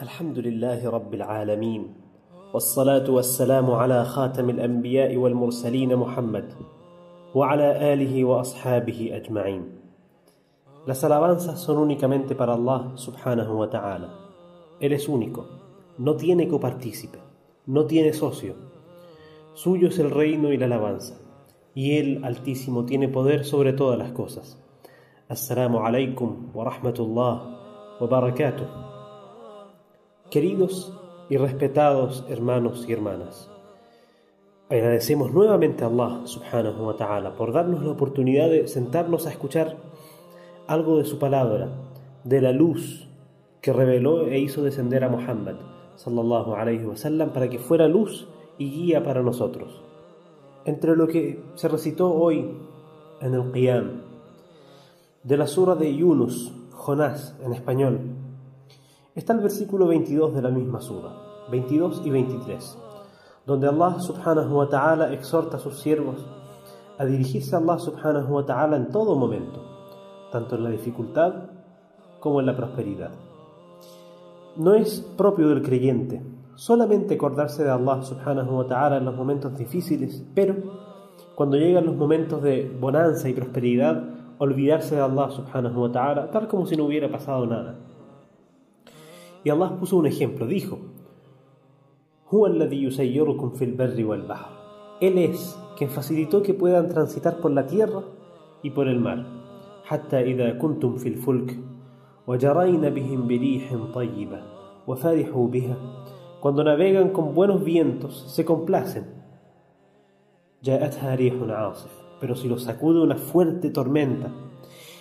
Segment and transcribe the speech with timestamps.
[0.00, 1.94] الحمد لله رب العالمين
[2.54, 6.52] والصلاة والسلام على خاتم الأنبياء والمرسلين محمد
[7.34, 9.62] وعلى آله وأصحابه أجمعين
[10.86, 14.08] Las alabanzas son únicamente para Allah subhanahu wa ta'ala.
[14.80, 15.46] Él es único,
[15.98, 17.18] no tiene copartícipe,
[17.66, 18.54] no tiene socio.
[19.52, 21.18] Suyo es el reino y la alabanza,
[21.76, 24.58] y Él Altísimo tiene poder sobre todas las cosas.
[25.28, 28.64] Assalamu alaikum wa rahmatullah wa barakatuh.
[30.30, 30.90] Queridos
[31.28, 33.50] y respetados hermanos y hermanas,
[34.70, 39.76] agradecemos nuevamente a Allah subhanahu wa ta'ala por darnos la oportunidad de sentarnos a escuchar
[40.66, 41.68] algo de su palabra,
[42.24, 43.06] de la luz
[43.60, 45.56] que reveló e hizo descender a Muhammad
[45.96, 49.85] sallallahu alayhi wasallam para que fuera luz y guía para nosotros.
[50.66, 52.58] Entre lo que se recitó hoy
[53.20, 54.02] en el Qiyam
[55.22, 58.00] de la sura de Yunus, Jonás en español,
[59.14, 61.12] está el versículo 22 de la misma sura,
[61.52, 62.78] 22 y 23,
[63.46, 66.26] donde Allah subhanahu wa ta'ala exhorta a sus siervos
[66.98, 69.62] a dirigirse a Allah subhanahu wa ta'ala en todo momento
[70.32, 71.32] tanto en la dificultad
[72.18, 73.12] como en la prosperidad.
[74.56, 76.20] No es propio del creyente
[76.55, 80.55] solamente acordarse de Allah subhanahu wa ta'ala en los momentos difíciles, pero
[81.35, 84.03] cuando llegan los momentos de bonanza y prosperidad,
[84.37, 87.79] olvidarse de Allah subhanahu wa ta'ala tal como si no hubiera pasado nada.
[89.43, 90.79] Y Allah puso un ejemplo, dijo,
[95.01, 98.03] Él es quien facilitó que puedan transitar por la tierra
[98.61, 99.41] y por el mar
[99.91, 101.59] حتى إذا كنتم في الفلك
[102.27, 104.43] وجرين بهم بريح طيبة
[104.87, 105.77] وفرحوا بها
[106.46, 109.04] cuando navegan con buenos vientos, se complacen.
[112.20, 114.30] Pero si los sacude una fuerte tormenta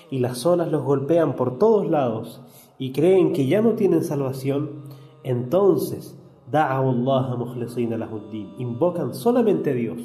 [0.09, 2.41] y las olas los golpean por todos lados
[2.79, 4.85] y creen que ya no tienen salvación,
[5.23, 6.19] entonces
[8.57, 10.01] invocan solamente a Dios,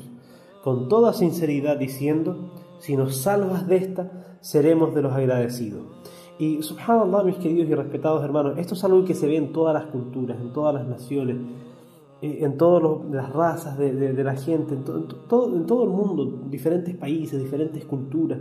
[0.62, 2.50] con toda sinceridad diciendo,
[2.80, 5.84] si nos salvas de esta, seremos de los agradecidos.
[6.40, 9.74] Y subhanallah, mis queridos y respetados hermanos, esto es algo que se ve en todas
[9.74, 11.36] las culturas, en todas las naciones,
[12.22, 16.96] eh, en todas las razas de, la gente, en, todo, en todo el mundo, diferentes
[16.96, 18.38] países, diferentes culturas.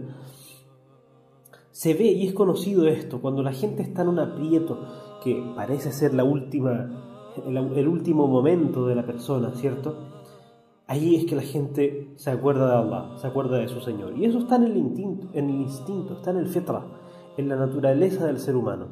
[1.72, 4.80] Se ve y es conocido esto, cuando la gente está en un aprieto
[5.22, 6.90] que parece ser la última,
[7.46, 9.98] el último momento de la persona, ¿cierto?
[10.88, 14.18] Ahí es que la gente se acuerda de Allah, se acuerda de su Señor.
[14.18, 16.99] Y eso está en el instinto, en el instinto está en el fitra,
[17.39, 18.87] en la naturaleza del ser humano.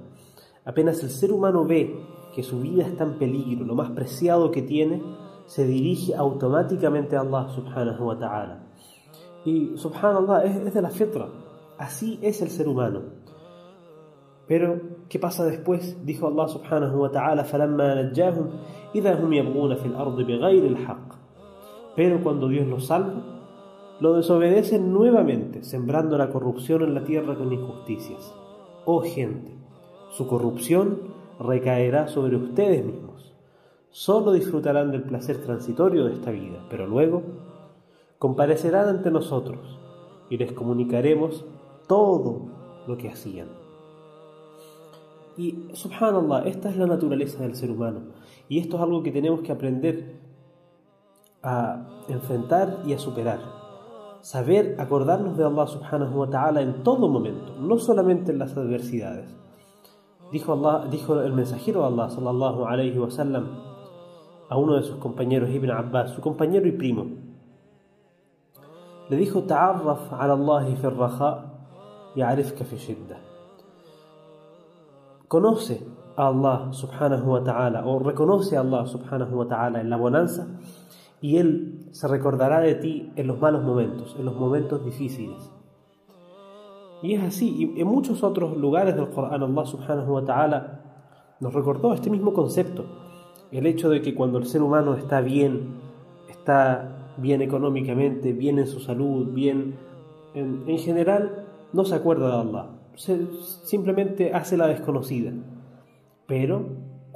[0.65, 1.95] Apenas el ser humano ve
[2.35, 5.03] que su vida está en peligro, lo más preciado que tiene,
[5.47, 8.67] se dirige automáticamente a Allah subhanahu wa ta'ala.
[9.45, 11.29] Y subhanallah es, es de la fitra,
[11.79, 13.03] así es el ser humano.
[14.47, 16.05] Pero, ¿qué pasa después?
[16.05, 18.51] Dijo Allah subhanahu wa ta'ala, فَلَمَّا نَجَّاهُمْ
[18.95, 21.23] إِذَا هُمْ يَبْغُونَ فِي الْأَرْضِ بِغَيْرِ الْحَقِّ
[21.95, 23.23] pero cuando Dios los salva,
[24.00, 28.34] lo desobedecen nuevamente, sembrando la corrupción en la tierra con injusticias.
[28.86, 29.56] Oh gente,
[30.12, 31.00] su corrupción
[31.40, 33.34] recaerá sobre ustedes mismos.
[33.90, 37.24] Solo disfrutarán del placer transitorio de esta vida, pero luego
[38.20, 39.80] comparecerán ante nosotros
[40.30, 41.46] y les comunicaremos
[41.88, 42.50] todo
[42.88, 43.48] lo que hacían.
[45.38, 48.02] Y subhanallah, esta es la naturaleza del ser humano.
[48.50, 50.20] Y esto es algo que tenemos que aprender
[51.44, 53.57] a enfrentar y a superar.
[54.28, 59.34] Saber acordarnos de Allah subhanahu wa ta'ala en todo momento, no solamente en las adversidades.
[60.34, 63.48] Dijo, Allah, dijo el mensajero de Allah sallallahu alayhi wa sallam
[64.50, 67.06] a uno de sus compañeros, Ibn Abbas, su compañero y primo.
[69.08, 71.46] Le dijo, ta'arraf ala Allah fi raja
[72.14, 73.22] ya'rifka fi shidda.
[75.30, 79.96] Conoce a Allah subhanahu wa ta'ala o reconoce a Allah subhanahu wa ta'ala en la
[79.96, 80.48] bonanza
[81.22, 85.52] y Él se recordará de ti en los malos momentos, en los momentos difíciles.
[87.02, 90.82] Y es así, y en muchos otros lugares del Corán Allah subhanahu wa ta'ala
[91.40, 92.86] nos recordó este mismo concepto,
[93.52, 95.76] el hecho de que cuando el ser humano está bien,
[96.30, 99.76] está bien económicamente, bien en su salud, bien
[100.34, 102.70] en, general, no se acuerda de Allah,
[103.64, 105.32] simplemente hace la desconocida.
[106.28, 106.66] Pero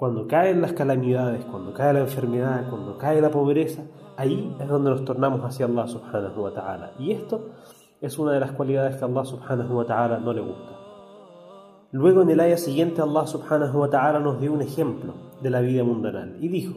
[0.02, 3.84] cuando caen las calamidades, cuando cae la enfermedad, cuando cae la pobreza,
[4.18, 6.94] ahí es donde nos tornamos hacia Allah subhanahu wa ta'ala.
[6.98, 7.52] Y esto
[8.02, 10.72] es una de las cualidades que Allah subhanahu wa ta'ala no le gusta.
[11.92, 15.62] Luego en el aya siguiente Allah subhanahu wa ta'ala nos dio un ejemplo de la
[15.62, 16.74] vida mundanal y dijo: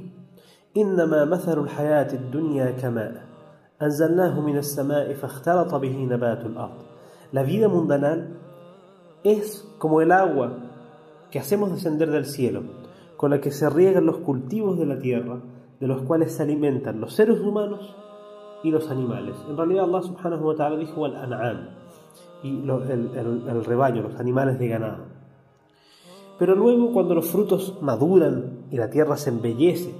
[0.74, 3.08] "Innama mathalu al-hayat ad-dunya kama
[3.78, 6.06] anzalnahu min as-sama'i fakhtalata bihi.
[7.32, 8.36] La vida mundanal
[9.22, 10.58] es como el agua
[11.30, 12.83] que hacemos descender del cielo
[13.16, 15.40] con la que se riegan los cultivos de la tierra,
[15.80, 17.94] de los cuales se alimentan los seres humanos
[18.62, 19.36] y los animales.
[19.48, 21.68] En realidad Allah subhanahu wa ta'ala dijo al an'am,
[22.42, 25.04] y el, rebaño, los animales de ganado.
[26.38, 29.94] Pero luego cuando los frutos maduran y la tierra se embellece,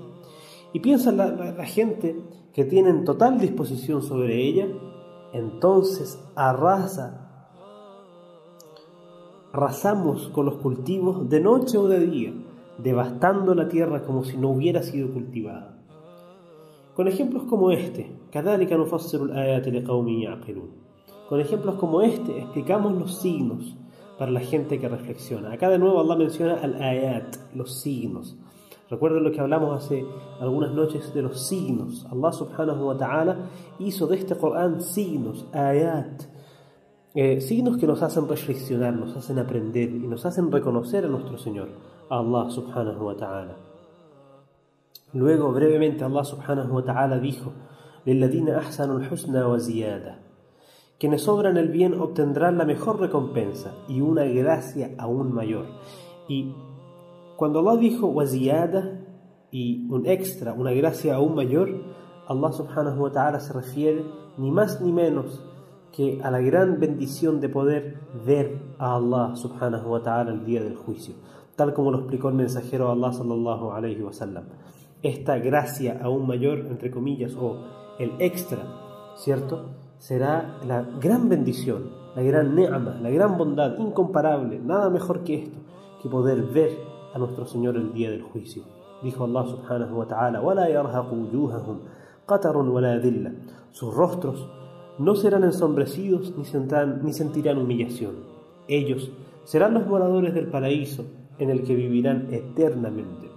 [0.72, 2.16] y piensa la, gente
[2.52, 4.66] que tienen total disposición sobre ella,
[5.32, 7.20] entonces arrasa
[9.52, 12.32] arrasamos con los cultivos de noche o de día,
[12.78, 15.78] devastando la tierra como si no hubiera sido cultivada.
[16.94, 18.10] Con ejemplos como este,
[21.28, 23.76] con ejemplos como este explicamos los signos
[24.18, 25.52] para la gente que reflexiona.
[25.52, 28.36] Acá de nuevo Allah menciona al ayat, los signos.
[28.90, 30.04] Recuerden lo que hablamos hace
[30.40, 32.06] algunas noches de los signos.
[32.10, 33.36] Allah subhanahu wa ta'ala
[33.78, 36.22] hizo de este Corán signos, ayat,
[37.14, 41.38] eh, signos que nos hacen reflexionar, nos hacen aprender y nos hacen reconocer a nuestro
[41.38, 41.68] Señor,
[42.10, 43.56] a Allah subhanahu wa ta'ala.
[45.12, 47.52] Luego, brevemente, Allah subhanahu wa ta'ala dijo,
[50.98, 55.66] Quienes obran el bien obtendrán la mejor recompensa y una gracia aún mayor.
[56.28, 56.52] Y
[57.36, 59.00] cuando Allah dijo waziyada
[59.52, 61.70] y un extra, una gracia aún mayor,
[62.26, 64.04] Allah subhanahu wa ta'ala se refiere
[64.36, 65.40] ni más ni menos
[65.93, 70.63] que a la gran bendición de poder ver a Allah subhanahu wa ta'ala el día
[70.63, 71.15] del juicio,
[71.55, 74.45] tal como lo explicó el mensajero Allah sallallahu alayhi wa sallam.
[75.01, 77.57] Esta gracia aún mayor, entre comillas, o
[77.99, 78.59] el extra,
[79.15, 79.71] ¿cierto?
[79.97, 85.59] Será la gran bendición, la gran ne'ama, la gran bondad incomparable, nada mejor que esto,
[86.01, 86.71] que poder ver
[87.13, 88.63] a nuestro Señor el día del juicio.
[89.03, 91.77] Dijo Allah subhanahu wa ta'ala, وَلَا يَرْهَقُ وُجُوهَهُمْ
[92.27, 93.33] قَتَرٌ وَلَا ذِلَّ
[93.71, 94.47] Sus rostros
[94.98, 98.16] no serán ensombrecidos ni, sentirán humillación.
[98.68, 99.10] Ellos
[99.44, 101.04] serán los moradores del paraíso
[101.38, 103.28] en el que vivirán eternamente.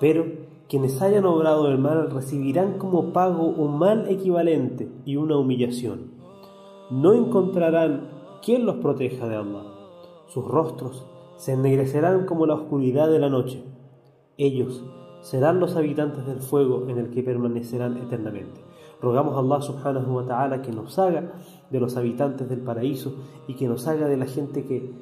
[0.00, 0.26] pero
[0.68, 6.12] quienes hayan obrado el mal recibirán como pago un mal equivalente y una humillación
[6.90, 8.08] no encontrarán
[8.44, 9.64] quien los proteja de Allah
[10.28, 11.04] sus rostros
[11.36, 13.62] se ennegrecerán como la oscuridad de la noche.
[14.36, 14.84] Ellos
[15.20, 18.60] serán los habitantes del fuego en el que permanecerán eternamente.
[19.00, 21.32] Rogamos a Allah subhanahu wa ta'ala que nos haga
[21.70, 23.16] de los habitantes del paraíso
[23.46, 24.92] y que nos haga de la gente que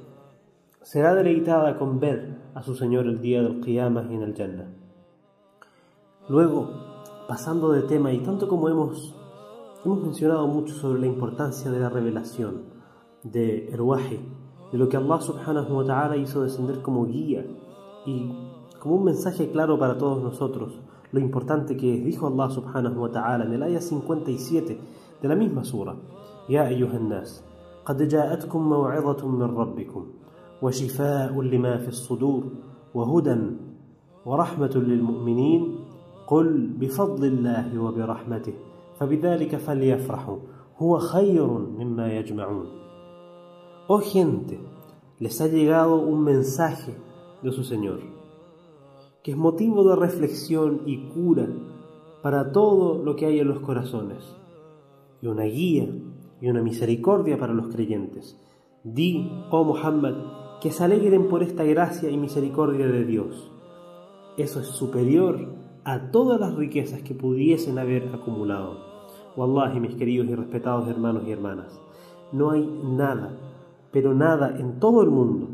[0.83, 4.73] será deleitada con ver a su Señor el día del Qiyamah y en el Jannah.
[6.29, 6.71] Luego,
[7.29, 9.15] pasando de tema, y tanto como hemos,
[9.85, 12.63] hemos mencionado mucho sobre la importancia de la revelación,
[13.23, 14.44] de el wahi, de
[14.79, 17.47] lo que Allah subhanahu wa ta'ala hizo descender como guía
[18.07, 18.33] y
[18.79, 20.81] como un mensaje claro para todos nosotros,
[21.13, 24.79] lo importante que es, dijo Allah subhanahu wa ta'ala en el ayah 57
[25.23, 25.95] de la misma sura,
[26.49, 27.43] Ya ayuhan nas,
[27.85, 30.07] قد جاءتكم موعظة من ربكم
[30.63, 32.45] وشفاء لما في الصدور
[32.95, 33.37] وهدى
[34.27, 35.77] ورحمة للمؤمنين
[36.27, 38.55] قل بفضل الله وبرحمته
[39.01, 40.39] فبذلك فليفرحوا
[40.79, 41.47] هو خير
[41.79, 42.84] مما يجمعون
[43.87, 44.59] Oh gente,
[45.19, 46.95] les ha llegado un mensaje
[47.43, 48.01] de su Señor,
[49.23, 51.47] que es motivo de reflexión y cura
[52.23, 54.25] para todo lo que hay en los corazones,
[55.21, 55.87] y una guía
[56.41, 58.41] y una misericordia para los creyentes.
[58.85, 63.53] Di, oh Muhammad, que se alegren por esta gracia y misericordia de Dios.
[64.39, 65.47] Eso es superior
[65.85, 68.79] a todas las riquezas que pudiesen haber acumulado.
[69.37, 71.79] Wallahi, mis queridos y respetados hermanos y hermanas,
[72.33, 73.51] no hay nada
[73.95, 75.47] pero nada en todo el mundo,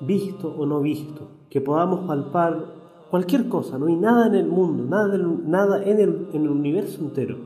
[0.00, 2.64] visto o no visto, que podamos palpar
[3.10, 7.36] cualquier cosa, no hay nada en el mundo, nada, en, el, en el universo entero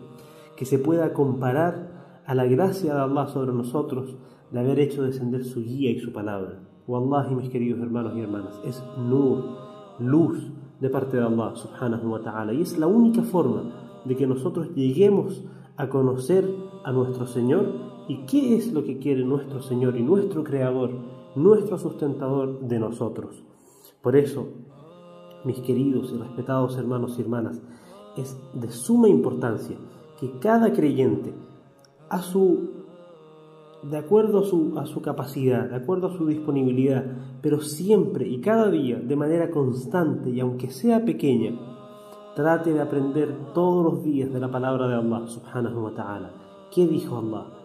[0.56, 4.14] que se pueda comparar a la gracia de Allah sobre nosotros
[4.52, 6.61] de haber hecho descender su guía y su palabra.
[6.87, 9.42] Wallahi, mis queridos hermanos y hermanas, es nur,
[9.99, 12.52] luz de parte de Allah subhanahu wa ta'ala.
[12.52, 13.64] Y es la única forma
[14.04, 15.42] de que nosotros lleguemos
[15.76, 16.49] a conocer
[16.84, 20.90] a nuestro Señor y qué es lo que quiere nuestro Señor y nuestro Creador,
[21.35, 23.42] nuestro sustentador de nosotros.
[24.00, 24.49] Por eso,
[25.44, 27.62] mis queridos y respetados hermanos y hermanas,
[28.16, 29.76] es de suma importancia
[30.21, 31.32] que cada creyente,
[32.09, 32.71] a su,
[33.82, 37.04] de acuerdo a su, a su capacidad, de acuerdo a su disponibilidad,
[37.40, 41.59] pero siempre y cada día, de manera constante y aunque sea pequeña,
[42.35, 46.30] trate de aprender todos los días de la palabra de Allah subhanahu wa ta'ala.
[46.71, 47.62] ¿Qué dijo Allah?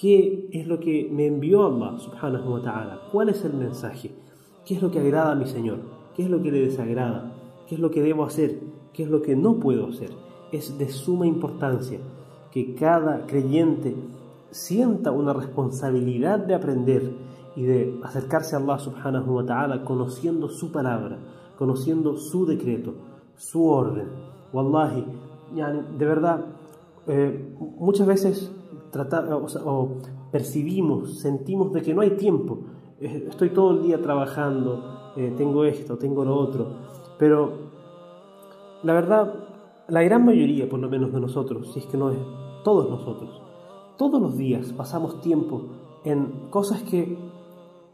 [0.00, 3.00] ¿Qué es lo que me envió Allah subhanahu wa ta'ala?
[3.12, 4.12] ¿Cuál es el mensaje?
[4.64, 6.00] ¿Qué es lo que agrada a mi Señor?
[6.14, 7.32] qué es lo que le desagrada,
[7.66, 8.60] qué es lo que debo hacer,
[8.92, 10.10] qué es lo que no puedo hacer.
[10.52, 11.98] Es de suma importancia
[12.50, 13.96] que cada creyente
[14.50, 17.10] sienta una responsabilidad de aprender
[17.56, 21.18] y de acercarse a Allah subhanahu wa ta'ala conociendo su palabra,
[21.56, 22.94] conociendo su decreto,
[23.36, 24.08] su orden.
[24.52, 25.06] Wallahi,
[25.96, 26.44] de verdad,
[27.06, 28.52] eh, muchas veces
[28.92, 29.88] o,
[30.30, 32.58] percibimos, sentimos de que no hay tiempo.
[33.00, 36.66] Eh, estoy todo el día trabajando, eh, tengo esto, tengo lo otro,
[37.18, 37.70] pero
[38.82, 39.34] la verdad,
[39.88, 42.18] la gran mayoría, por lo menos de nosotros, si es que no es
[42.64, 43.40] todos nosotros,
[43.96, 45.62] todos los días pasamos tiempo
[46.04, 47.18] en cosas que,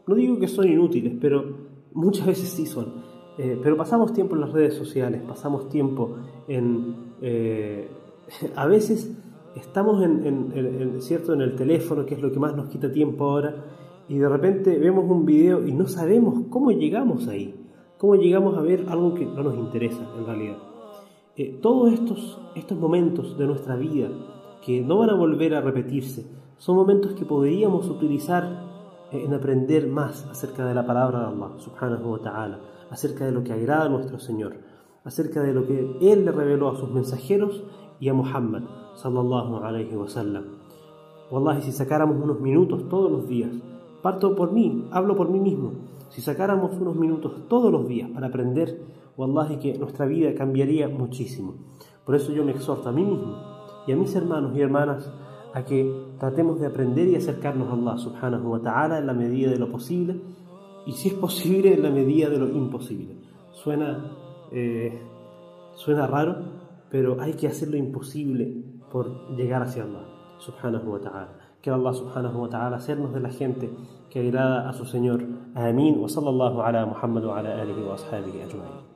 [0.06, 1.44] no digo que son inútiles, pero
[1.92, 3.04] muchas veces sí son.
[3.38, 6.16] Eh, pero pasamos tiempo en las redes sociales, pasamos tiempo
[6.48, 7.14] en...
[7.20, 7.88] Eh,
[8.56, 9.12] a veces
[9.56, 11.32] estamos en, ¿cierto?
[11.32, 13.54] en el teléfono, que es lo que más nos quita tiempo ahora,
[14.08, 17.66] y de repente vemos un video y no sabemos cómo llegamos ahí,
[17.98, 20.58] cómo llegamos a ver algo que no nos interesa en realidad.
[21.36, 24.08] Eh, todos estos, estos momentos de nuestra vida
[24.64, 28.64] que no van a volver a repetirse, son momentos que podríamos utilizar
[29.12, 32.60] en aprender más acerca de la palabra de Allah, subhanahu wa ta'ala,
[32.90, 34.56] acerca de lo que agrada a nuestro Señor,
[35.04, 37.64] acerca de lo que Él le reveló a sus mensajeros
[38.00, 38.62] y a Muhammad,
[38.96, 40.44] sallallahu alayhi wa sallam.
[41.30, 43.50] Wallahi, si sacáramos unos minutos todos los días,
[44.02, 45.72] parto por mí, hablo por mí mismo,
[46.10, 48.80] si sacáramos unos minutos todos los días para aprender,
[49.16, 51.54] wallahi que nuestra vida cambiaría muchísimo.
[52.04, 53.36] Por eso yo me exhorto a mí mismo
[53.86, 55.10] y a mis hermanos y hermanas
[55.52, 59.50] a que tratemos de aprender y acercarnos a Allah subhanahu wa ta'ala en la medida
[59.50, 60.20] de lo posible
[60.86, 63.16] y si es posible en la medida de lo imposible.
[63.52, 64.12] Suena,
[64.52, 65.02] eh,
[65.74, 66.36] suena raro,
[66.90, 70.04] pero hay que hacer lo imposible por llegar hacia Allah
[70.38, 71.28] subhanahu wa ta'ala.
[71.62, 73.70] Que Allah subhanahu wa ta'ala hacernos de la gente
[74.10, 75.24] que agrada a su Señor.
[75.54, 75.96] Amén.
[75.98, 78.95] Wa sallallahu ala Muhammad wa ala alihi wa ashabihi ajma'in.